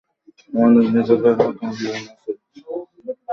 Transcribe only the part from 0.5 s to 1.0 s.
আমাদের